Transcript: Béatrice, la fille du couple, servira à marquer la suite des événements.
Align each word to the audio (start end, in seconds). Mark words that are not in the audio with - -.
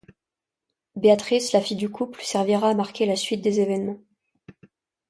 Béatrice, 0.95 1.51
la 1.51 1.61
fille 1.61 1.77
du 1.77 1.87
couple, 1.87 2.23
servira 2.23 2.69
à 2.71 2.73
marquer 2.73 3.05
la 3.05 3.15
suite 3.15 3.41
des 3.43 3.59
événements. 3.59 4.01